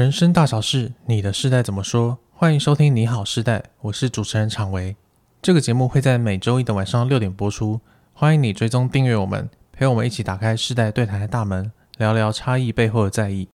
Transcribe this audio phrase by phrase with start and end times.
[0.00, 2.16] 人生大小事，你的世代怎么说？
[2.32, 4.96] 欢迎收听《你好世代》，我是主持人常维。
[5.42, 7.78] 这个节目会在每周一的晚上六点播出。
[8.14, 13.46] 欢迎你追踪订阅我们，陪我们一起打开世代对谈的大门，聊聊差异背后的在意。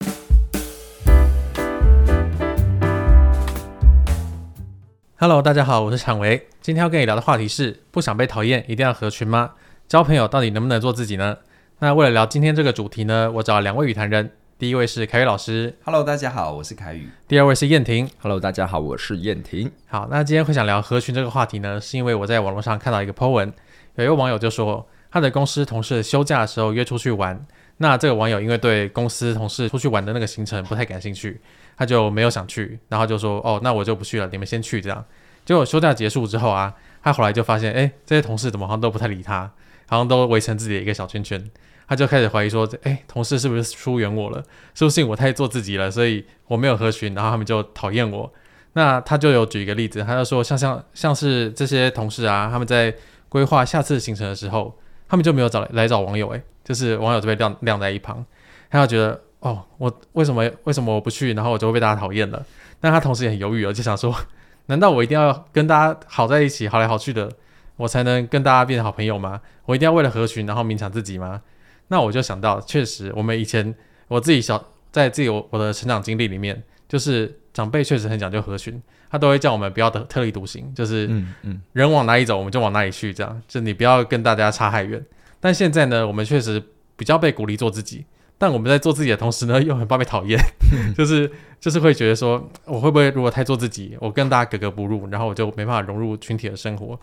[5.15, 6.47] Hello，大家好，我是常维。
[6.61, 9.53] 今天要跟你聊的话题是：不想被讨厌，一定要合群吗？
[9.87, 11.37] 交朋友到底能不能做自己呢？
[11.79, 14.29] 那为了聊今天这个主题呢，我找了两位与谈人。
[14.57, 17.09] 第一位是凯宇老师，Hello，大家好，我是凯宇。
[17.27, 19.69] 第二位是燕婷，Hello，大家好，我是燕婷。
[19.85, 23.51] 好，那今天会想聊合群这个话题呢，是因为我在网络上看到一个 po 文，
[23.95, 27.45] 有一位网友就说，他的公司同事休假的时候约出去玩，
[27.79, 31.41] 那这个网友因为对公司同事出去玩的那个行程不太感兴趣，
[31.75, 35.03] 他就没有想去，然后就说，哦，那我就不去了，你们先去这样。
[35.43, 39.51] 结果休假结束之后啊，他后来就发现，哎，这些同事怎么好像都不太理他，
[39.87, 41.51] 好像都围成自己的一个小圈圈。
[41.87, 44.43] 他就开始怀疑说：“哎，同事是不是疏远我了？
[44.73, 48.31] 是不是我太做自己了，所以我没有合群，然后他们就讨厌我？”
[48.73, 52.93] 那他就有举一个例子，他就说像：“像像是这些同事啊，他们在
[53.29, 58.25] 规划下次行程的时候，他们就没有找来找网友，哎，就是网友就被晾晾在一旁。
[58.69, 62.45] 他就觉得哦，我为什么为什么我不去，然后我就会被大家讨厌了？
[62.81, 64.13] 但他同时也很犹豫了，就想说：
[64.67, 67.31] 难道我一定要跟大家好在一起，好来好去的，
[67.77, 69.39] 我才能跟大家变成好朋友吗？
[69.65, 71.41] 我一定要为了合群，然后勉强自己吗？”
[71.87, 73.73] 那我就想到，确实，我们以前
[74.07, 85.03] 我自己小在自己我我的成长经历里面，就是长辈确实很讲究合群，他都会叫我们不要特立独行，就是嗯嗯，人往哪里走，我们就往哪里去，这样就你不要跟大家差太远。
[85.39, 86.61] 但现在呢，我们确实
[86.95, 88.05] 比较被鼓励做自己，
[88.37, 90.39] 但我们在做自己的同时呢，又很怕被讨厌，
[90.97, 96.99] 就是就是会觉得说，我会不会如果太做自己，我跟大家格格不入，然后我就没办法融入群体的生活，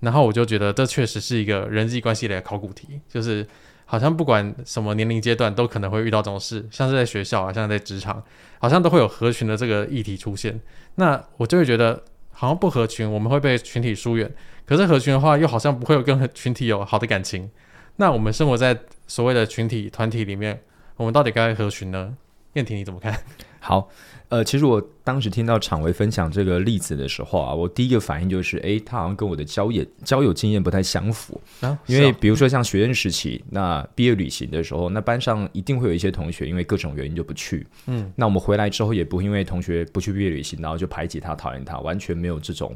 [0.00, 3.46] 然后我就觉得这确实是一个人际关系的考古题，就是。
[3.92, 8.22] 好像不管什么年龄阶段都可能会遇到这种事，像是在学校啊，像在职场，
[8.58, 10.58] 好像都会有合群的这个议题出现。
[10.94, 14.26] 那我就会觉得，好像不合群，我们会被群体疏远；
[14.64, 17.50] 可是合群的话，又好像不会有跟群体有好的感情。
[17.96, 18.74] 那我们生活在
[19.06, 20.58] 所谓的群体团体里面，
[20.96, 22.16] 我们到底该合群呢？
[22.54, 23.16] 燕婷，你怎么看？
[23.60, 23.88] 好。
[24.28, 31.78] 呃，其实我当时听到厂维分享这个例子的时候啊，我第一个反应就是，哎，他好像跟我的交友交友经验不太相符啊。
[31.84, 37.66] 因为比如说像学生时期，那毕业旅行的时候，那班上一定会有一些同学因为各种原因就不去。
[37.88, 42.74] 嗯，那我们回来之后也不会因为同学不去毕业旅行，然后就排挤他、讨厌他，完全没有这种。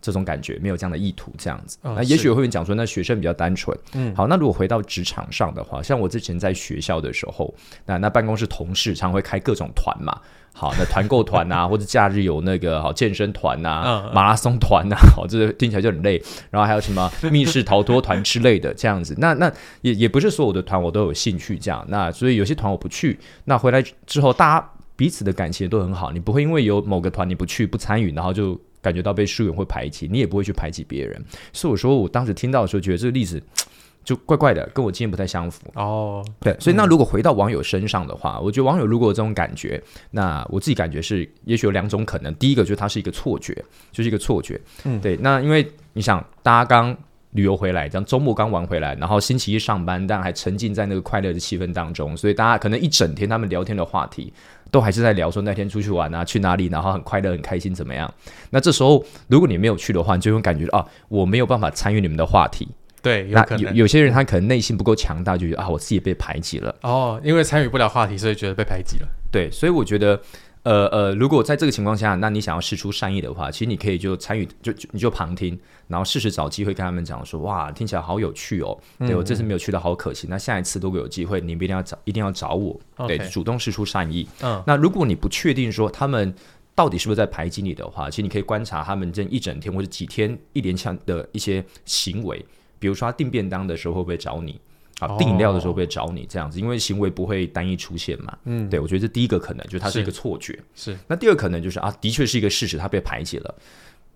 [0.00, 3.76] 这种感觉没有这样的意图，这样子，哦、那也许我会讲说，那学生比较单纯。
[3.94, 7.54] 嗯，好，那如果回到职场上的话，像我之前在学校的时候，
[7.86, 10.18] 那那办公室同事常会开各种团嘛，
[10.54, 16.22] 好，那团购团啊， 或者假日有那个好健身团啊，嗯、马拉松团啊， 好，这听起来就很累。
[16.50, 19.14] 然后还有什么 密室逃脱团之类的，这样子。
[19.18, 19.52] 那那
[19.82, 28.58] 也也不是所有的团我都有兴趣这样，那所以有些团我不去，那回来之后大家彼此的感情也都很好，你不会因为有某个团你不去不参与，然后就。
[28.82, 31.22] 感觉到被疏远或排挤，你也不会去排挤别人。
[31.52, 33.42] 所以我说，我当时听到的时候，觉得这个例子
[34.02, 35.62] 就怪怪的，跟我经验不太相符。
[35.74, 39.80] 哦，对，所以那如果回到网友身上的话，嗯、我觉得网友如果有这种感觉，
[40.10, 42.34] 那我自己感觉是，也许有两种可能。
[42.36, 43.54] 第一个就是它是一个错觉，
[43.92, 44.58] 就是一个错觉。
[44.84, 45.18] 嗯，对。
[45.18, 46.96] 那因为你想，大家刚
[47.32, 54.32] 旅游回来，这样周末刚玩回来，然后星期一上班，但还沉浸在那个快乐的气氛当中，所以大家可能一整天他们聊天的话题。
[54.70, 58.12] 都还是在聊说那天出去玩啊，去哪里，然后很快乐、很开心，怎么样？
[58.50, 62.68] 那这时候如果你没有去的话，你就会感觉啊，我没有办法参与你们的话题。
[63.02, 63.64] 对，有可能。
[63.64, 66.74] 那有有些人他可能内心不够强大，就觉得啊，我自己被排挤了。
[66.82, 69.08] 哦，因为参与不了话题，所以觉得被排挤了。
[69.30, 70.20] 对，所以我觉得。
[70.62, 84.28] 呃呃，如果在这个情况下，那你想要试出善意的话，其实你可以就参与，就就你就旁听，然后适时找机会跟他们讲说，哇，听起来好有趣哦，嗯、对我这次没有去的好可惜，那下一次如果有机会，你们一定要找，一定要找我，对.主动试出善意。
[84.42, 86.34] 嗯，那如果你不确定说他们
[86.74, 92.44] 到底是不是在排挤你的话，其实你可以观察他们这一整天或者几天一连串的一些行为，
[92.78, 94.60] 比如说他订便当的时候会不会找你。
[95.00, 98.36] 啊，订饮料的时候会找你这样子，因为行为不会单一出现嘛。
[98.44, 100.58] 嗯，对，我觉得这第一个可能就是它是一个错觉。
[100.74, 103.54] 是，那第二个可能就是啊，的确是一个事实，它被排挤了。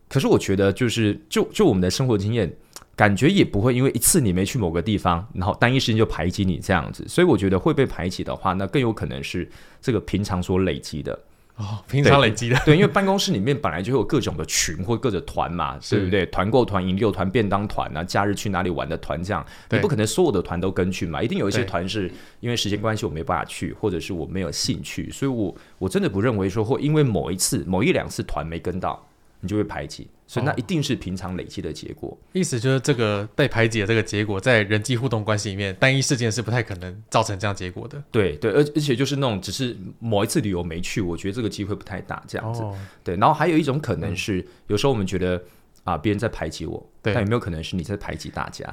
[0.09, 2.53] 可是我觉得就是就就我们的生活经验，
[2.94, 7.05] 感觉也不会因为一次你没去某个地方，然后单一时间就排挤你这样子。
[7.09, 9.49] 所以我觉得会被排挤的话，那更有可能是
[9.81, 11.19] 这个平常所累积的。
[11.56, 12.56] 哦，平常累积的。
[12.65, 16.27] 对，对，因为办公室里面本来就会有各种的群或各种团嘛， 对不对？
[16.27, 22.11] 团购团、营救团、便当团啊，假日去哪里玩的团这样，你不可能所有的团都跟去嘛，一定有一些团是
[22.41, 29.07] 因为时间关系我没办法去，或者是我没有兴趣，所以我我真的不认为说会因为某一次、某一两次团没跟到，
[29.44, 30.08] 你就会排挤。
[30.26, 32.19] 所以那一定是平常累积的结果。
[32.32, 38.02] 意思就是这个被排挤的这个结果，在人际互动关系里面，单一事件是不太可能造成这样结果的。
[38.11, 42.62] 对对，而而且就是那种只是某一次旅游没去，我觉得这个机会不太大，这样子。
[42.62, 42.75] 哦、
[43.05, 45.41] 对，然后还有一种可能是，嗯、有时候我们觉得。
[45.85, 45.99] 啊！
[45.99, 48.65] 别人在排挤我，对，但有没有可能是你在排挤大家？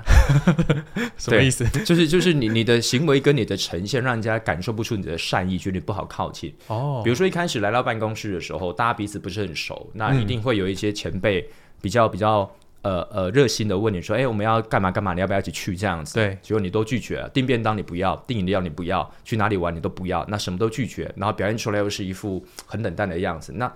[1.18, 1.68] 什么意思？
[1.84, 6.54] 就是就是你你的行为跟你的呈现，让人家感受不出你的善意，觉得你不好靠近。
[6.68, 11.46] 哦，比如说一开始来到办公室的时候，大家彼此不是很熟，那一定会有一些前辈
[11.81, 12.50] 比较比较
[12.81, 15.13] 呃呃热心的问你说：“哎，我们要干嘛干嘛？
[15.13, 17.28] 你要不要一起去？”这样子，对，结果你都拒绝了。
[17.30, 23.69] 订便当你不要，订饮料你不要，去哪里玩你都不要，那什么都拒绝，然后表现出来又是一副很冷淡的样子，那。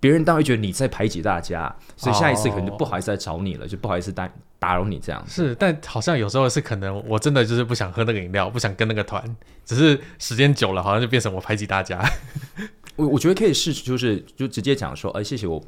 [0.00, 5.24] 别人当然会觉得你在排挤大家，所以下一次可能就不好意思来找你了，哦、就不好意思打打扰你这样。
[5.26, 9.22] 是，但好像有时候是可能我真的就是不想喝那个饮料，不想跟那个团，
[9.64, 12.00] 只是时间久了，好像就变成我排挤大家。
[12.96, 15.60] 我我觉得可以试，就是就直接讲说，哎，谢谢，我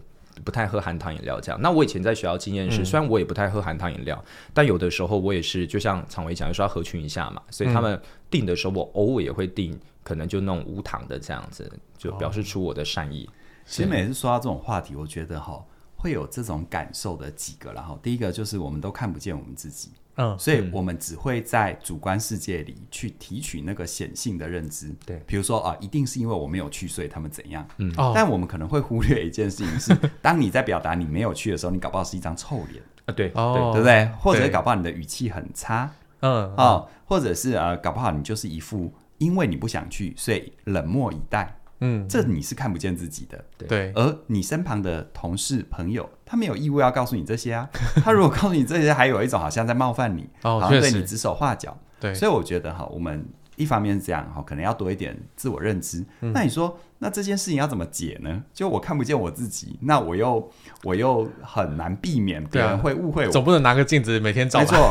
[0.44, 1.60] 不太喝含糖饮料这样。
[1.60, 4.24] 那我以前在学校经验是，嗯、虽然我也不太喝含糖饮料，
[4.54, 8.00] 但有的时候我也是，就像常伟讲，有时候要合群一下嘛，所以他们
[8.30, 13.28] 订的时候，我偶尔也会订，可能就那种无糖的这样子，就表示出我的善意。
[13.28, 13.32] 哦
[13.70, 15.64] 其实每次说到这种话题，我觉得哈
[15.96, 32.82] 会有这种感受的几个，然后第一个就是我们都看不见我们自己，嗯，所以我们只会在主观世界里去提取那个显性的认知，对，比如说啊，一定是因为我没有去，所以他们怎样，嗯，但我们可能会忽略一件事情是， 当你在表达你没有去的时候，你搞不好是一张臭脸。
[33.06, 34.06] 啊，对，哦，对，对不对？
[34.18, 35.88] 或者搞不好你的语气很差，
[36.20, 41.56] 嗯，哦，或者是呃，搞不好你就是一副因为你不想去，所以冷漠以待。
[41.80, 43.92] 嗯，这你是看不见自己的，对。
[43.94, 47.68] 而你身旁的同事朋友，他没有义务要告诉你这些啊。
[48.04, 51.76] 他如果告诉你这些，还有一种好像在冒犯你，哦，好像对你指手画脚。
[51.98, 56.04] 对，所以我觉得哈，我们一方面是这样哈，可能要多一点自我认知。
[56.20, 58.42] 嗯、那你说，那这件事情要怎么解呢？
[58.52, 60.50] 就我看不见我自己，那我又
[60.84, 63.30] 我又很难避免别人会误会我。
[63.30, 64.60] 总不能拿个镜子每天照。
[64.60, 64.90] 没错，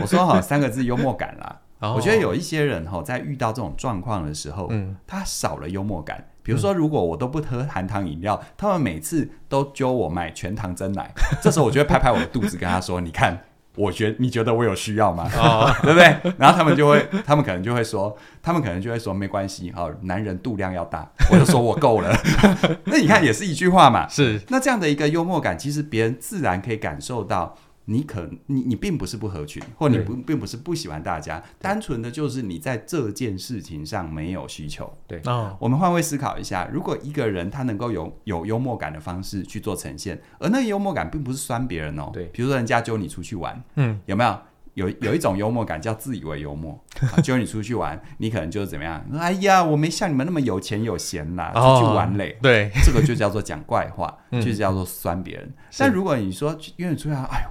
[0.00, 1.60] 我说好三个字，幽默感啦。
[1.90, 6.24] 哦、我觉得有一些人哈，在遇到这种状况的时候，嗯，他少了幽默感。
[6.42, 11.12] 比如说，如果我都不喝含糖饮料，他们每次都揪我买全糖真奶，
[11.42, 13.36] 这时候我就会拍拍我的肚子，跟他说：“你看，
[13.74, 15.28] 我觉你觉得我有需要吗？
[15.82, 22.16] 对不对？”然后他们就会，他们可能就会说，他们可能就会说：“没关系，好，男人肚量要大。”我就说我够了。
[22.86, 24.06] 那你看，也是一句话嘛。
[24.06, 24.40] 是。
[24.46, 27.56] 那这样的一个幽默感，其实别人自然可以感受到。
[27.88, 34.92] 你可你你并不是不合群，或你不并不是不喜欢大家，单纯的就是你在这件事情上没有需求。
[35.06, 35.20] 对，
[35.58, 44.38] 我们换位思考一下，如果一个人他能够有有幽默感的方式去做呈现，而那个幽默感并不是酸别人哦，对，比如说人家揪你出去玩，嗯，有没有？
[44.74, 46.78] 有有一种幽默感叫自以为幽默，
[47.24, 49.02] 揪你出去玩，你可能就是怎么样？
[49.18, 55.50] 哎呀，我没像你们那么有钱有闲啦，出去玩嘞，对，这个就叫做讲怪话，就叫做酸别人。
[55.78, 57.48] 但如果你说约你出去玩，哎呦。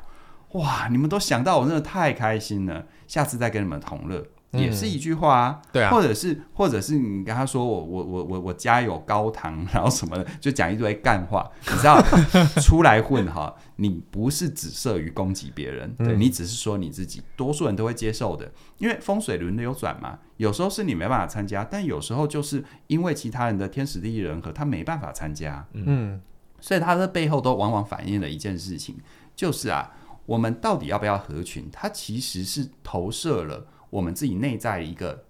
[0.56, 0.88] 哇！
[0.90, 2.86] 你们都想到我，真的太开心了。
[3.07, 5.62] 下次再跟你们同乐，嗯、也是一句话啊。
[5.72, 11.50] 对啊，或者是，或者是你跟他说我我我我我家有高堂，然后什么的， 就讲一堆干话。
[11.69, 12.02] 你知道，
[12.62, 18.50] 出来混哈，你不是只设于攻击别人，对、嗯、你只是说你自己，多数人都会接受的。
[18.78, 25.66] 因为风水轮流转嘛，有时候是你没办法参加，但有时候就是因为其他人的天时地利人和，他没办法参加。
[25.74, 26.22] 嗯，
[26.62, 28.96] 所以他的背后都往往反映了一件事情，
[29.36, 29.92] 就是啊。
[30.25, 31.69] 我们到底要不要合群？
[31.72, 35.25] 它其实是投射了我们自己内在一个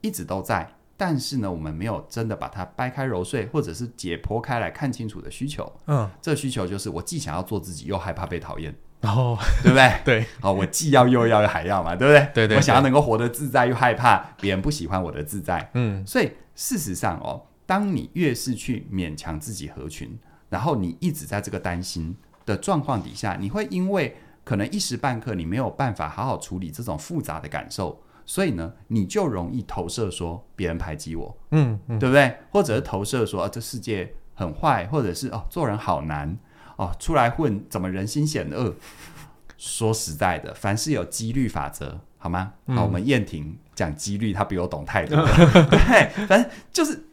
[0.00, 5.70] 一直都在，但是呢，我们没有真的把它掰开揉碎，或者是解剖开来看清楚的需求。
[5.86, 8.74] 嗯，这需求就是我既想要做自己，又害怕被讨厌。
[9.02, 10.00] 哦， 对不对？
[10.04, 12.20] 对，好，我既要又要又还要嘛，对不对？
[12.32, 15.70] 对，对对，我想要能够活得自在，又害怕别人不喜欢我的自在。
[15.74, 20.18] 嗯，所以事实上哦，当你越是去勉强自己合群，
[20.48, 22.16] 然后你一直在这个担心
[22.46, 24.16] 的状况底下，你会因为
[24.46, 32.32] 可能一时半刻你没有办法好好处理这种复杂的感受，所以呢，你就容易投射说别人排挤我，嗯，嗯，对不对？
[32.52, 36.38] 或者是投射说啊，这世界很坏，或者是哦，做人好难
[36.76, 38.72] 哦，出来混怎么人心险恶？
[39.58, 42.52] 说实在的，凡事有几率法则，好吗？
[42.68, 45.16] 好，我们燕婷讲几率，他比我懂太多
[45.68, 47.05] 对，反正就是。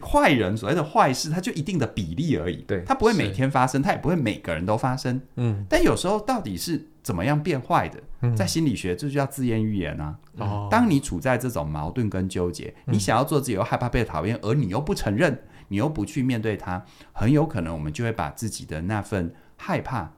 [0.00, 2.56] 坏人所谓的坏事，它就一定的比例而已。
[2.62, 5.20] 对，它不会每天发生，它也不会每个人都发生。
[5.36, 8.00] 嗯，但有时候到底是怎么样变坏的？
[8.22, 10.18] 嗯、在心理学，这就叫自言预言啊。
[10.36, 20.12] 哦，当你处在这种矛盾跟纠结，你想要做自己又害怕被讨厌，而你又不承认，你又不去面对它，很有可能我们就会把自己的那份害怕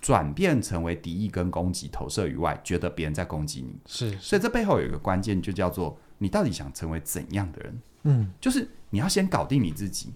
[0.00, 3.76] 转变成为敌意跟攻击，投射于外，觉得别人在攻击你。
[3.84, 7.80] 是，所以这背后有一个关键，就叫做你到底想成为怎样的人？
[8.04, 8.66] 嗯，就是。
[8.96, 10.14] 你要先搞定你自己，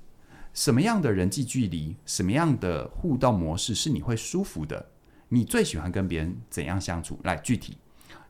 [0.55, 4.87] 什么样的人际距离，什么样的互动模式是你会舒服的？
[5.29, 7.21] 你最喜欢跟别人怎样相处？
[7.23, 7.77] 来，具体，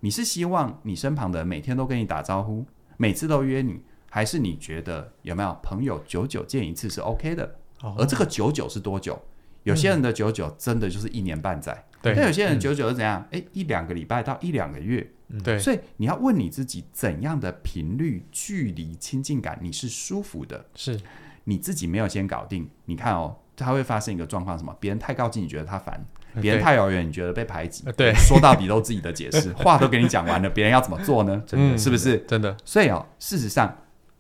[0.01, 2.67] 你是希望你身旁的人每天都跟你打招呼，
[2.97, 3.81] 每次都约你，
[4.11, 7.55] 还是你觉得有没有朋友久久见一次是 OK 的？
[7.83, 9.17] 哦、而这个久久是多久？
[9.63, 12.17] 有些人的久久真的就是一年半载，对、嗯。
[12.17, 13.25] 但有些人久久是怎样？
[13.31, 15.61] 诶、嗯，一两个礼拜到一两个月，对、嗯。
[15.61, 20.67] 所以你要问你自己，怎样的频率、距离、亲近感你是舒服的？
[20.75, 21.01] 是。
[21.45, 24.77] 你自己没有先搞定，你看哦，它会发生一个状况，什么？
[24.79, 25.99] 别人太靠近，你觉得他烦；
[26.41, 27.83] 别人太遥远，你觉得被排挤。
[27.97, 31.43] 对，说到底都自己的解释， 话都给你讲完了，别人要怎么做呢？
[31.47, 32.19] 真的、嗯、是不是？
[32.29, 32.55] 真的。
[32.65, 33.75] 所以哦，事实上，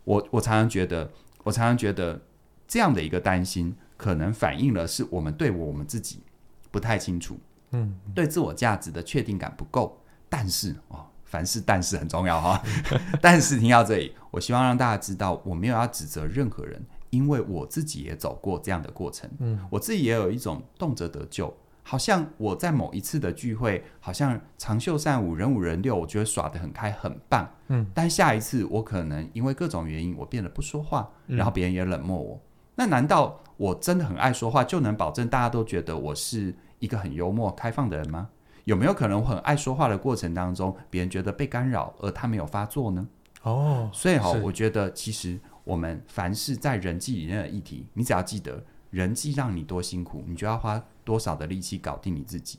[0.05, 1.11] 我我常常觉得，
[1.45, 2.21] 我常常觉得
[2.67, 6.23] 这样的一个担心，可能反映了是我们对我们自己
[6.71, 7.39] 不太清楚，
[7.73, 10.00] 嗯，对自我价值的确定感不够。
[10.31, 12.63] 但是哦，凡事但是很重要哈。
[13.21, 16.83] 但是听到这里，我希望让大家知道，我没有要指责任何人。
[17.11, 32.41] 因为我自己也走过这样的过程，嗯，我自己也有一种动辄得咎，好像我在某一次的聚会，好像长袖善舞，人五人六，我觉得耍得很开，很棒，嗯，但下一次我可能因为各种原因，我变得不说话，然后别人也冷漠我，嗯，
[32.77, 38.29] 那难道我真的很爱说话，就能保证大家都觉得我是一个很幽默、开放的人吗？
[38.71, 43.07] 有没有可能我很爱说话的过程当中，别人觉得被干扰，而他没有发作呢？
[43.43, 45.39] 哦，所以哈，我觉得其实。
[45.63, 52.59] 我们凡是在人际里面的议题，你只要记得人际让你多辛苦，你就要花多少的力气搞定你自己。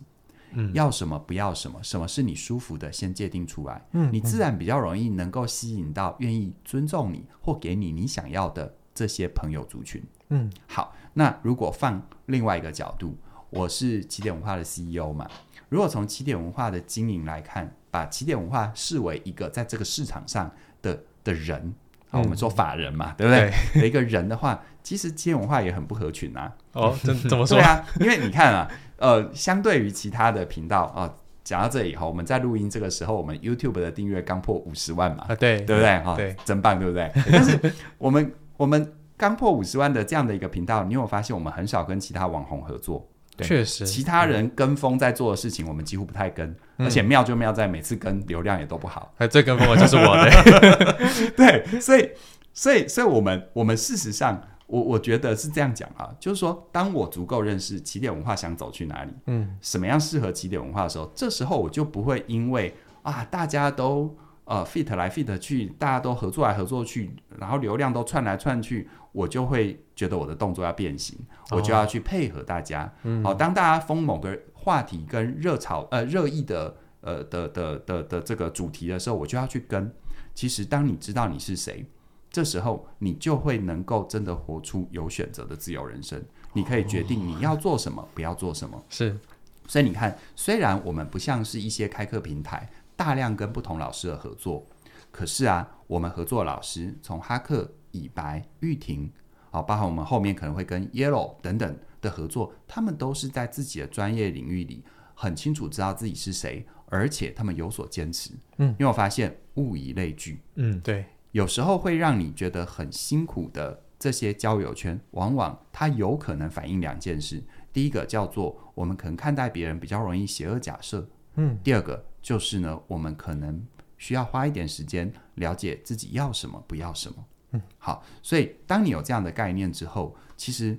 [0.52, 3.86] 嗯，要什么不要什么，什么是你舒服的，先界定出来。
[3.94, 10.02] 嗯，你自然比较容易能够吸引到愿意尊重你或给你你想要的这些朋友族群。
[10.30, 13.18] 嗯，好，那如果放另外一个角度，
[13.52, 15.30] 我是起点文化的 CEO 嘛，
[15.70, 21.74] 如果从起点文化的经营来看，把起点文化视为一个在这个市场上的的人。
[22.12, 23.54] 啊，我们说法人嘛，嗯、对不对？
[23.74, 26.54] 对一个人的话，其实起点文化也很不合群啊。
[26.74, 27.58] 哦，怎 怎么说？
[27.58, 31.10] 对啊，因为你看啊，呃，相对于其他的频道啊，
[31.42, 36.00] 讲、呃、到这里以后，我们在录音这个时候，我们 YouTube 的订阅刚破五十万嘛，啊，对，对不对？
[36.00, 37.10] 哈、哦，真棒，对不对？
[37.32, 37.58] 但是
[37.98, 43.08] 我们我们刚破五十万的这样的一个频道，你有没有发现我们很少跟其他网红合作？
[43.42, 49.14] 确实，其他人跟风在做的事情，我们几乎不太跟，嗯、而且妙就妙在每次跟流量也都不好。
[49.20, 51.32] 哎，最跟风的就是我的。
[51.36, 52.10] 对，所以，
[52.54, 68.88] 所以，所以我们，我们事实上，我我觉得是这样讲啊，就是说，当我足够认识起点文化想走去哪里，嗯，什么样适合起点文化的时候，这时候我就不会因为啊，大家都呃 fit 来 fit 去，大家都合作来合作去，然后流量都窜来窜去。
[69.12, 71.18] 我就会觉得我的动作要变形，
[71.50, 72.86] 哦、我就要去配合大家。
[72.86, 79.94] 好、嗯哦，当大家封某个话题跟热潮呃热议的呃的的的的，的这个主题的时候，我就要去跟。
[80.34, 81.86] 其实，当你知道你是谁，
[82.30, 86.24] 这时候你就会能够真的活出有选择的自由人生。
[86.54, 88.82] 你可以决定你要做什么，哦、不要做什么。
[88.90, 89.20] 是，
[89.68, 94.66] 所以你看，虽然我们不像是一些开课平台，大量跟不同老师的合作，
[95.12, 97.70] 可是啊，我们合作的老师从哈克。
[97.92, 99.12] 以白、玉婷，
[99.52, 104.84] 啊，包含我们后面可能会跟 Yellow 等等的合作，他们都是在自己的专业领域里
[105.14, 108.32] 很清楚知道自己是谁，而且他们有所坚持。
[108.58, 123.64] 嗯，因为我发现物以类聚，嗯，对，有时候会让你觉得很辛苦的这些交友圈，往往它有可能反映两件事：第一个叫做我们可能看待别人比较容易邪恶假设，嗯，第二个就是呢，我们可能
[123.98, 127.24] 需要花一点时间了解自己要什么，不要什么。
[127.52, 130.78] 嗯，好，所以当你有这样的概念之后，其实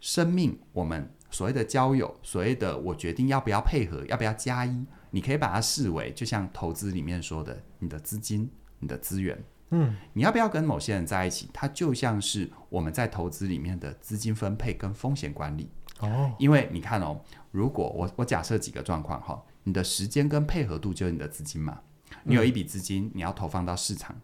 [0.00, 16.32] 生命我们所谓的交友，所谓的我决定要不要配合，要不要加一，你可以把它视为就像投资里面说的，你的资金、你的资源，嗯，你要不要跟某些人在一起，它就像是我们在投资里面的资金分配跟风险管理哦。
[16.38, 21.80] 因为你看哦，如果我我假设几个状况哈，你的时间跟配合度就是你的资金嘛，
[22.22, 24.14] 你有一笔资金，你要投放到市场。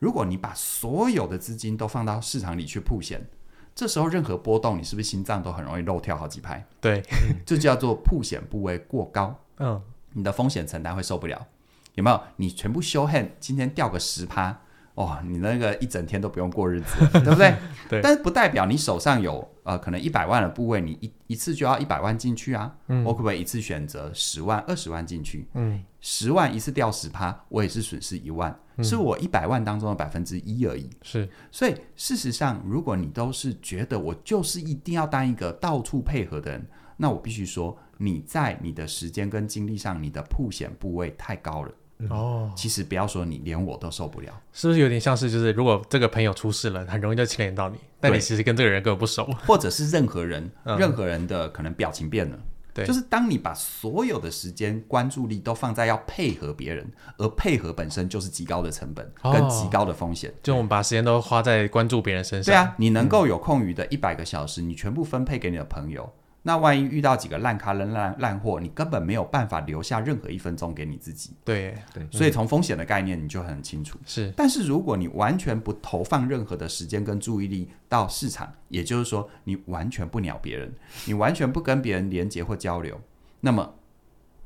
[0.00, 3.28] 如果你把所有的资金都放到市场里去铺险，
[3.74, 6.66] 这时候任何波动，你是不是心脏都很容易漏跳好几拍？
[6.80, 7.02] 对，
[7.46, 9.38] 这叫做铺险部位过高。
[9.58, 9.80] 嗯，
[10.14, 11.46] 你的风险承担会受不了。
[11.94, 12.20] 有没有？
[12.36, 14.62] 你全部修 hand，今天掉个十趴。
[15.04, 17.54] 哇、哦，你那个一整天都不用过日子， 对不对？
[17.88, 18.00] 对。
[18.02, 22.74] 但是不代表你手上有呃可能一百万的部位，你一一次就要一百万进去啊。
[22.88, 23.02] 嗯。
[23.04, 25.48] 我可不可以一次选择十万、二十万进去？
[25.54, 25.82] 嗯。
[26.00, 30.88] 十万一次掉十趴，我也是损失一万，嗯、是我一百万当中的百分之一而已。
[31.02, 31.28] 是。
[31.50, 36.66] 所以事实上，如果你都是觉得我就是一定要当一个到处配合的人，
[36.96, 41.72] 那我必须说，你在你的时间跟精力上，你的铺险部位太高了。
[42.08, 52.38] 哦，其实不要说你，连我都受不了，是不是有点像是就是如果这个朋友出事了，很容易就牵连到你，但你其实跟这个人根本不熟， 或者是任何人，嗯、任何人的可能表情变了。
[52.72, 56.88] 对，就是当你把所有的时间、关注力都放在要配合别人，
[57.18, 60.30] 而配合本身就是极高的成本跟极高的风险。
[60.30, 62.52] 哦、就我们把时间都花在关注别人身上。
[62.52, 66.08] 对啊，你能够有空余的一百个小时，你全部分配给你的朋友。
[66.42, 71.34] 那万一遇到几个烂咖、烂烂烂货，你根本没有办法留下任何一分钟给你自己。
[71.44, 73.98] 对对，所以从风险的概念你就很清楚。
[74.06, 80.72] 是，但是如果你完全不投放任何的时间跟注意力到市场，也就是说你完全不鸟别人，
[81.06, 82.98] 你完全不跟别人连接或交流，
[83.40, 83.74] 那么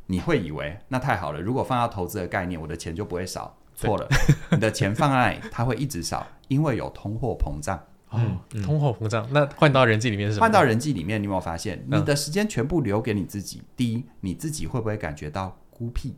[0.07, 1.41] 你会以为那太好了。
[1.41, 3.57] 如果放到投资的概念，我的钱就不会少。
[3.77, 4.09] 错了，
[4.53, 7.81] 你的钱放在那里，它会一直少，因为有通货膨胀。
[8.18, 9.26] 嗯，通货膨胀。
[9.33, 10.42] 那换到人际里面是什么？
[10.42, 13.59] 换到人际里面，你有没有发现，你的时间全部留给你自己？
[13.59, 16.14] 嗯、第一，你自己会不会感觉到孤僻、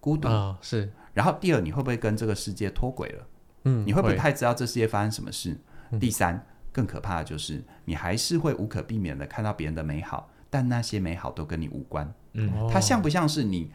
[0.00, 0.28] 孤独？
[0.28, 0.90] 哦、是。
[1.14, 3.26] 然后第二，你会不会跟这个世界脱轨了？
[3.64, 5.56] 嗯，你会不会太知道这世界发生什么事？
[5.90, 12.12] 嗯、第三，更可怕的就是，你还是会无可避免的看到别人的美好，但那些美好都跟你无关。
[12.34, 13.70] 嗯，它像不像是你？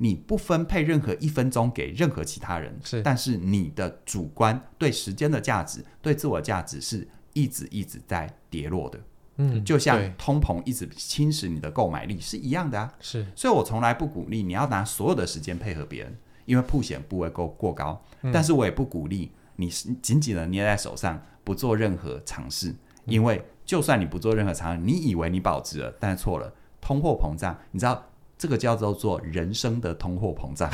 [0.00, 3.02] 你不分配任何一分钟给任何其他人，是。
[3.02, 7.08] 但是你的主观对时间的价值、对自我价值是。
[7.32, 8.98] 一直一直在跌落的，
[9.36, 12.92] 嗯，就像通膨一直侵蚀你的购买力是一样的啊。
[13.00, 18.02] 是，所以我从来不鼓励你要拿所有的时间配合别人，因为铺险不会够过高。
[18.22, 26.52] 嗯，但是我也不鼓励你紧紧的捏在手上，不做任何尝试，因为就算你不做任何尝试，你以为你保值了，但是错了。
[26.80, 28.02] 通货膨胀，你知道
[28.36, 30.68] 这个叫做做人生的通货膨胀，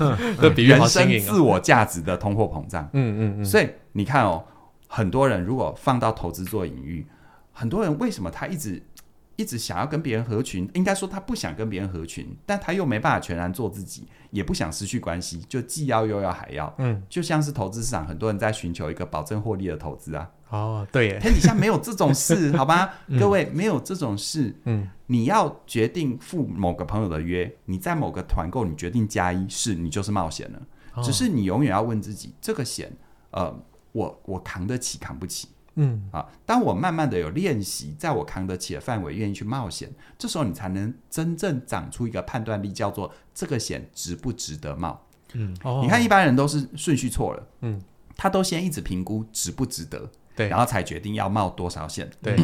[0.56, 2.88] 人生自我价值的通货膨胀。
[2.92, 3.44] 嗯嗯嗯。
[3.44, 4.44] 所以你看哦。
[4.86, 7.06] 很多人如果放到投资做隐喻，
[7.52, 8.82] 很多人为什么他一直
[9.36, 10.68] 一直想要跟别人合群？
[10.74, 16.72] 应该说他不想跟别人合群，但他又没办法全然做自己，也不想失去关系，就既要又要还要。
[16.78, 20.30] 嗯，就像是投资市场，很多人在寻求一个保证获利的投资啊。
[20.48, 22.94] 哦，对耶，天底下没有这种事， 好吧？
[23.08, 24.54] 嗯、各位没有这种事。
[24.64, 30.62] 嗯，你要决定赴某个朋友的约，你在某个团购，你决定加一，是你就是冒险了。
[30.94, 32.90] 哦、只是你永远要问自己，这个险，
[33.32, 33.54] 呃。
[33.96, 36.08] 我我扛得起扛不起，嗯。
[36.12, 45.00] 啊，当我慢慢的有练习，在我扛得起的范围，愿意去冒险，这时候你才能真正长出一个判断力，叫做这个险值不值得冒。
[45.32, 47.80] 嗯，你看一般人都是顺序错了，嗯，
[48.16, 52.36] 他都先一直评估值不值得，对，然后才决定要冒多少险，对。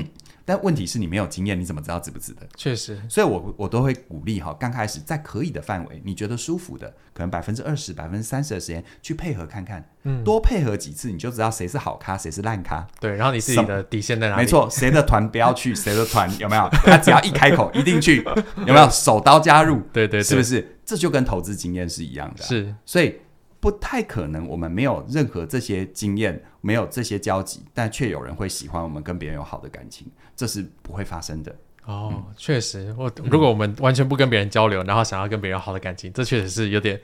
[0.45, 2.43] 但问题是你没有经验，你怎么知道值不值得？
[2.57, 12.87] 确实，所以我我都会鼓励哈，刚开始在可以的范围，你觉得舒服的，可能百分之二十、百分之三十的时间去配合看看，嗯，多配合几次，你就知道谁是好咖，谁是烂咖。
[13.01, 14.43] 对，然后你自己的底线在哪里？
[14.43, 16.69] 没错，谁的团不要去，谁的团有没有？
[16.71, 18.23] 他 只要一开口，一定去，
[18.67, 18.89] 有没有？
[18.91, 20.79] 手刀加入，对，对对，是不是？
[20.85, 22.47] 这就跟投资经验是一样的啊。
[22.47, 23.17] 是，所以。
[23.63, 31.55] 不太可能，我们没有任何这些经验，没有这些交集，但却有人会喜欢我们，跟别人有好的感情，这是不会发生的。
[31.85, 37.01] 哦，嗯、确实，我如果我们完全不跟别人交流，然后想要跟别人有好的感情，这确实是有点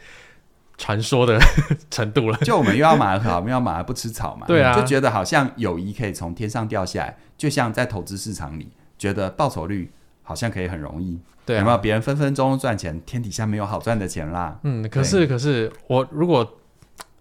[0.76, 1.38] 传说的
[1.92, 2.36] 程度了。
[2.38, 4.44] 就我们又要马儿好，我们要马儿不吃草嘛。
[4.48, 9.92] 对啊，就觉得好像友谊可以从天上掉下来，就像在投资市场里，觉得报酬率
[10.28, 11.18] 好像可以很容易。
[11.46, 13.00] 对、啊，有没有别人分分钟赚钱？
[13.06, 14.60] 天底下没有好赚的钱啦。
[14.64, 16.58] 嗯，可是可是我如果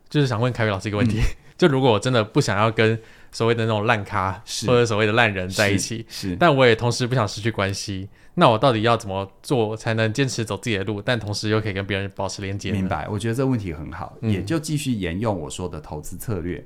[0.10, 3.00] 就是想问凯宇老师一个问题，嗯、 就如果我真的不想要跟
[3.32, 4.34] 所谓的那种烂咖
[4.68, 12.74] 或者所谓的烂人在一起，是，是但我也同时不想失去关系，那我到底要怎么做才能坚持走自己的路，但同时又可以跟别人保持连接？
[12.74, 13.08] 明白？
[13.10, 16.62] 我觉得这个问题很好，嗯、也就继续沿用我说的投资策略。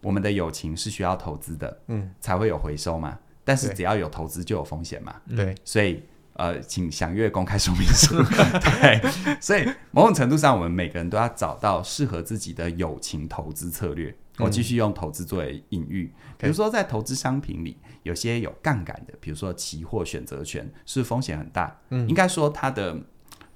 [0.00, 3.18] 我们的友情是需要投资的，嗯，才会有回收嘛。
[3.44, 6.02] 但是只要有投资就有风险嘛，对，所以。
[6.36, 8.16] 呃，请详阅公开说明书。
[8.58, 9.00] 对，
[9.40, 14.12] 所以某种程度上，我们每个人都要找到适合自己的友情投资策略。
[14.38, 21.78] 我继续用投资作为隐喻，比如说在投资商品里，有些有杠杆的，比如说期货选择权，是风险很大。
[21.90, 23.00] 嗯，应该说它的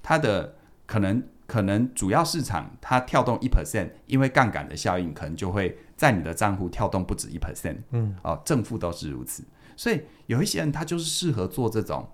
[0.01, 7.75] 它的可能可能主要市场它跳动一 percent，因为杠杆的效应，可能就会在你的账户跳动不止一 percent。
[7.91, 9.43] 嗯，哦，正负都是如此。
[9.79, 12.05] 所以有一些人他就是适合做这种。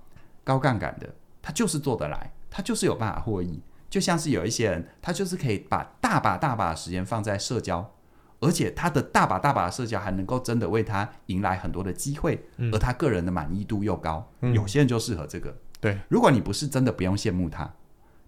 [0.43, 3.63] 高杠杆的，他就是做得来，他就是有办法获益。
[3.89, 7.95] 就像是有一些人，他就是可以把大把大把的时间放在社交，
[8.39, 14.31] 而且他的大把大把的社交还能够真的为他迎来很多的机会，嗯、而他个人的满意度又高。
[14.41, 15.57] 嗯、有些人就适合这个。
[15.81, 17.73] 对，如果你不是真的，不用羡慕他。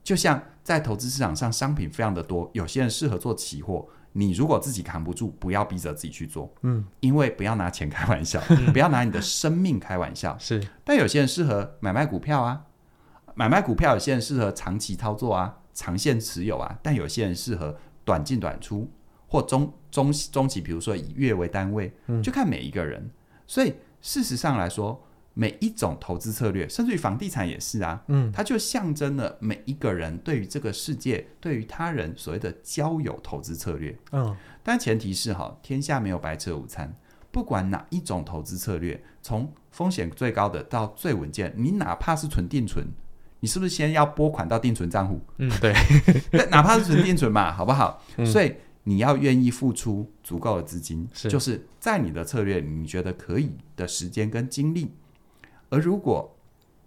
[0.04, 3.88] 就像在投资市场上，商品非常的多，有些人适合做期货。
[4.18, 8.42] 你如果自己扛不住，不要逼着自己去做，嗯，因为不要拿钱开玩笑，
[8.74, 10.36] 不要拿你的生命开玩笑。
[10.40, 12.66] 是，但有些人适合买卖股票啊，
[13.36, 18.90] 买卖股票，有些人适合长期操作啊，长线持有啊，但有些人适合短进短出
[19.28, 23.08] 或中中中期，比如说以月为单位，就看每一个人。
[23.46, 25.07] 所以事实上来说，
[25.39, 33.95] 每一种投资策略，甚至于房地产也是啊，嗯，它就象征了每一个人对于这个世界、对于他人所谓的交友投资策略。
[34.13, 36.91] 嗯，但前提是哈，天下没有白吃的午餐，
[37.30, 42.88] 不管哪一种投资策略，从风险最高的到最稳健，你哪怕是存定存，
[43.39, 45.21] 你是不是先要拨款到定存账户？
[45.38, 45.71] 嗯，对，
[46.50, 48.02] 哪怕是存定存嘛，好不好？
[48.17, 48.52] 嗯，所以
[48.86, 54.91] 你要愿意付出足够的资金，是就是在你的策略，你觉得可以的时间跟精力。
[55.70, 56.36] 而如果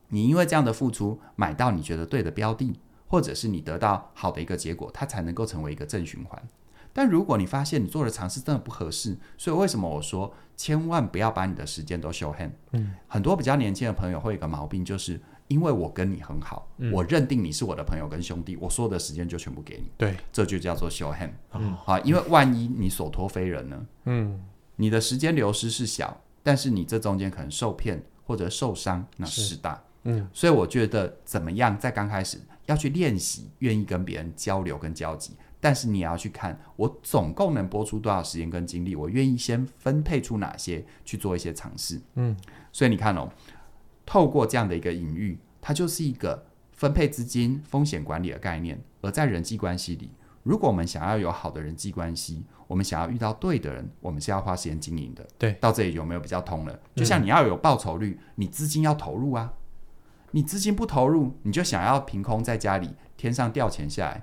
[0.09, 6.43] 你因为这样的付出买到你觉得对的标的，或者是你得到好的一个结果，它才能够成为一个正循环。
[6.93, 12.51] 但如果你发现你做的尝试真的不合适，所以为什么我说千万不要把你的时间都 show hand？
[12.73, 19.89] 嗯，很多比较年轻的朋友会有一个毛病，就是因为我跟你很好，嗯，我认定你是我的朋友跟兄弟，我所有的时间就全部给你。
[19.97, 21.31] 对，这就叫做 show hand。
[21.53, 23.87] 嗯，好，因为万一你所托非人呢？
[24.07, 24.43] 嗯，
[24.75, 28.03] 你的时间流失是小，但是你这中间可能受骗。
[28.31, 29.83] 或者受伤，那事大。
[30.05, 42.01] 嗯，所以我觉得怎么样，在刚开始要去练习，愿意跟别人交流跟交集，但是你也要去看我总共能播出多少时间跟精力，我愿意先分配出哪些去做一些尝试。
[42.15, 42.37] 嗯，
[42.71, 43.29] 所以你看哦，
[44.07, 50.09] 透过这样的一个隐喻，它就是一个分配资金、风险管理的概念，而在人际关系里。
[50.43, 55.27] 如果我们想要有好的人际关系，我们想要遇到对的人，我们是要花时间经营的。
[55.37, 56.79] 对，到这里有没有比较通了？
[56.95, 59.53] 就像你要有报酬率，你资金要投入啊。
[60.33, 64.23] 你资金不投入，你就想要凭空在家里天上掉钱下来，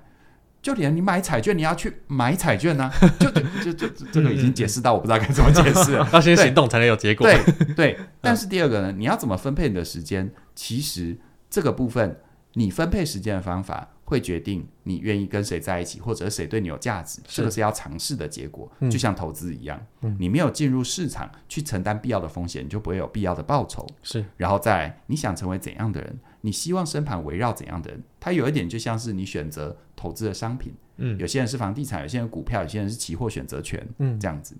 [0.62, 2.92] 就连你买彩券，你要去买彩券呢、啊？
[3.20, 6.08] 就就就就这个已经解释到，我不知道该怎么解释了。
[6.12, 7.26] 要先行动才能有结果。
[7.26, 10.32] 对对，但是第二个呢，你要怎么分配你的时间？
[10.54, 11.18] 其实
[11.50, 12.18] 这个部分，
[12.54, 13.90] 你分配时间的方法。
[14.08, 18.66] 会决定你愿意跟谁在一起，或者谁对你有价值，这个是要尝试的结果。
[18.80, 23.86] 嗯、就像投资一样，嗯、你没有进入市场去承担必要的风险，你就不会有必要的报酬。
[24.02, 26.18] 是，然后再来，你想成为怎样的人？
[26.40, 28.02] 你希望身旁围绕怎样的人？
[28.18, 34.56] 它有一点就像是你选择投资的商品，嗯，有些人是房地产，有些人股票，有些人是期货选择权，嗯，这样子。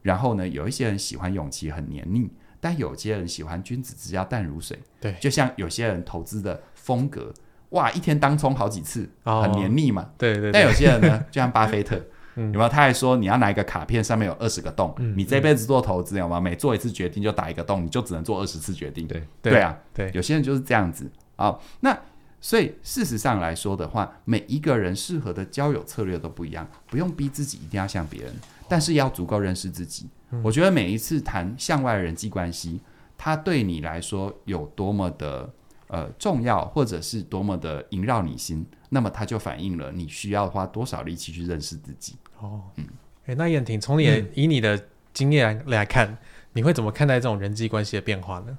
[0.00, 4.78] 然后呢，有一些人喜欢勇气，很黏腻，但有些人喜欢君子之交淡如水。
[4.98, 7.34] 对，就像有些人投资的风格。
[7.70, 10.10] 哇，一天当冲好几次，哦、很黏腻嘛。
[10.16, 10.52] 对，对对。
[10.52, 11.96] 但有些人呢， 就像巴菲特，
[12.36, 12.68] 嗯、有没有？
[12.68, 16.40] 他还说你要拿一个卡片，上面有二十个洞，嗯、你这辈子做投资，有吗？
[16.40, 19.06] 每做一次决定就打一个洞，你就只能做二十次决定。
[19.06, 20.10] 对对，对啊，对。
[20.14, 21.60] 有些人就是这样子啊、哦。
[21.80, 21.98] 那
[22.40, 28.32] 所以事实上来说的话，每一个人适合的交友策略都不一样，不用逼自己一定要像别人，
[28.66, 30.08] 但是要足够认识自己。
[30.30, 32.80] 嗯、我觉得每一次谈向外人际关系，
[33.18, 35.50] 它对你来说有多么的。
[35.88, 42.16] 呃，重要或者是多么的萦绕你心，那么它就反映了你需要花多少力气去认识自己。
[42.40, 42.86] 哦，嗯，
[43.26, 44.80] 诶，那燕婷，从你、嗯、以你的
[45.12, 46.16] 经验来来看，
[46.52, 48.56] 你会怎么看待这种人际关系的变化呢？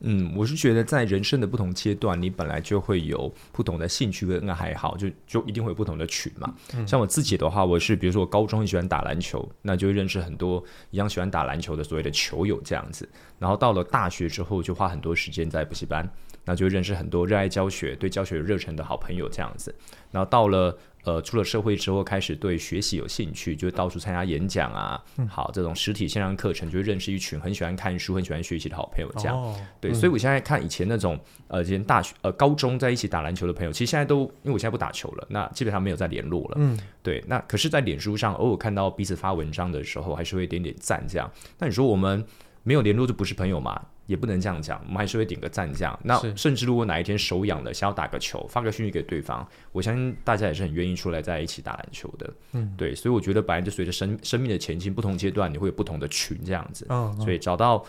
[0.00, 6.54] 嗯，我是觉得在人生的不同阶段，你本来就会有不同的兴趣跟爱好，就就一定会有不同的群嘛。
[6.74, 13.08] 嗯、像我自己的话，我是比如说我高中很喜欢打篮球，那就认识很多一样喜欢打篮球的所谓的球友这样子。
[13.38, 16.08] 然后到了大学之后，就花很多时间在补习班。
[16.46, 19.74] 那就认识很多热爱教学、对教学有热忱的好朋友，这样子。
[20.10, 25.02] 然后到了呃出了社会之后，开始对学习有兴趣，就到处参加演讲啊。
[25.18, 29.36] 嗯、好，这种实体线上课程，就会认识一群很喜欢看书、很喜欢学习的好朋友，这样。
[29.36, 36.56] 哦、对，嗯、所以我现在看以前那种呃，以前大学呃高中在一起打篮球的朋友，其实现在都因为我现在不打球了，那基本上没有再联络了。
[36.56, 37.22] 嗯，对。
[37.26, 41.30] 那可是，在脸书上偶尔看到彼此发文章的时候，还是会点点赞这样。
[41.58, 42.24] 那你说我们
[42.62, 43.80] 没有联络就不是朋友吗？
[44.06, 45.98] 也不能这样讲，我们还是会点个赞这样。
[46.02, 52.30] 那甚至如果哪一天手痒了，想要打个球，发个讯息给对方，我相信大家也是很愿意出来在一起打篮球的。
[52.52, 56.86] 嗯，对，所以我觉得本来就随着生生命的前进，不同阶段你会有不同的群这样子。
[56.90, 57.82] 嗯，所以找到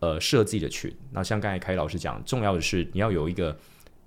[0.00, 0.94] 呃适合自己的群。
[1.10, 3.56] 那像刚才凯老师讲，重要的是你要有一个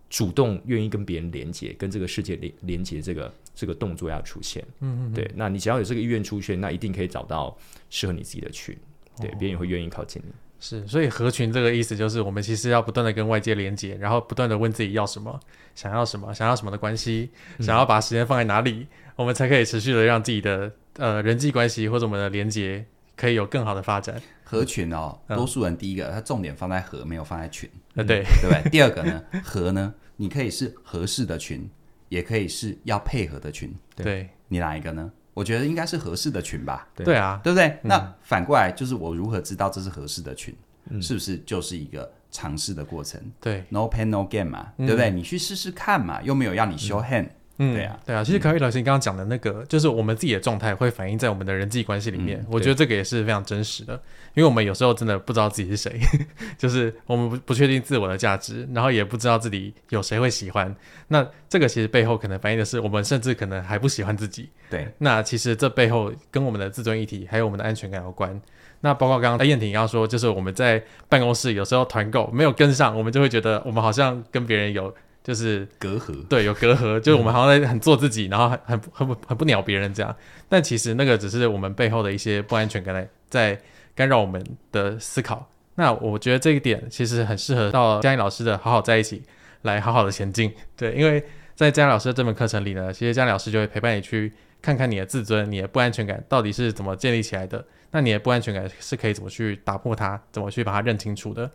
[0.07, 4.63] 主动愿意跟别人连接，跟这个世界连连接这个这个动作要出现。
[4.81, 7.57] 嗯嗯，对，那你只要有这个意愿出现，那一定可以找到
[7.89, 8.77] 适合你自己的群。
[9.19, 10.31] 对，别人也会愿意靠近你。
[10.59, 15.39] 是，所以合群这个意思就是，我们其实要不断的跟外界连接，然后不断的问自己要什么，
[15.75, 24.19] 想要什么，想要什么的关系，嗯、想要把时间放在哪里，我们才可以持续的让自己的呃人际关系或者我们的连接可以有更好的发展。
[24.43, 27.69] 合群哦，多数人第一个，他重点放在合，没有放在群。
[27.95, 28.69] 嗯，对，对不对？
[28.69, 31.69] 第二个呢，合呢，你可以是合适的群，
[32.09, 33.73] 也可以是要配合的群。
[33.95, 35.11] 对你哪一个呢？
[35.35, 37.67] 我觉得应该是合适的群吧，对啊，对不对？
[37.67, 40.55] 嗯、那反过来就是我如何知道这是合适的群？
[40.89, 43.21] 嗯、是不是就是一个尝试的过程？
[43.41, 45.11] 对，no pain no gain 嘛，嗯、对不对？
[45.11, 48.23] 你去试试看嘛，又没有要你 show hand，、嗯、嗯，对啊，对啊。
[48.23, 52.39] 其实凯瑞老师你刚刚讲的那个，就是我们自己的状态会反映在我们的人际关系里面。
[52.39, 53.93] 嗯、我觉得这个也是非常真实的，
[54.33, 55.99] 因为我们有时候真的不知道自己是谁，
[56.57, 60.75] 就是我们不不确定自我的价值，然后也不知道自己有谁会喜欢。
[61.07, 64.49] 那这个其实背后可能反映的是，我们甚至可能还不喜欢自己。
[64.69, 68.39] 对，那其实这背后跟我们的自尊议题还有我们的安全感有关。
[68.81, 74.93] 那包括刚刚燕婷刚刚说，就是我们在办公室有时候团购没有跟上，我们就会觉得我们好像跟别人有。
[75.25, 80.15] 就是隔阂，对，有隔阂，就是我们好像在很做自己，然后很很很不很不鸟别人这样。
[80.47, 83.59] 但其实那个只是我们背后的一些不安全感来在
[83.95, 85.49] 干扰我们的思考。
[85.73, 89.23] 那我觉得这一点其实很适合到嘉义老师的好好在一起
[89.63, 90.53] 来好好的前进。
[90.77, 91.23] 对，因为
[91.55, 97.65] 在嘉义老师的这门课程里呢，其实嘉义老师就会陪伴你去看看你的自尊、你的不安全感到底是怎么建立起来的。
[97.89, 101.49] 那你的不安全感是可以怎么去打破它，怎么去把它认清楚的。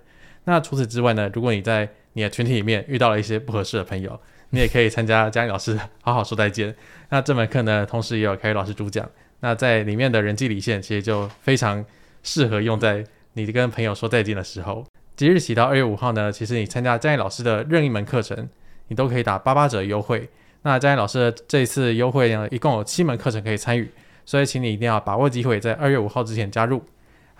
[0.44, 4.18] 那除此之外呢，如果你在你的群体里面遇到了一些不合适的朋友，
[4.50, 6.74] 你也可以参加嘉义老师 好好说再见。
[7.08, 9.08] 那这门课呢，同时也有凯宇老师主讲。
[9.40, 11.84] 那在里面的人际离线，其实就非常
[12.22, 14.84] 适合用在你跟朋友说再见的时候。
[15.16, 18.48] 即日起到二月五号呢，其实你参加嘉义老师的任意门课程，
[18.88, 20.28] 你都可以打八八折优惠。
[20.62, 23.88] 那嘉义老师的这次优惠呢，一共有七门课程可以参与，
[24.26, 26.82] 所以请你一定要把握机会，在二月五号之前加入。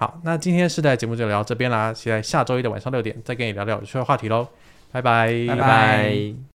[0.00, 4.48] 好，那今天世代节目就聊到这边啦，期待下周一的晚上六点再跟你聊聊有趣的话题喽。
[4.90, 6.49] 拜拜，拜拜。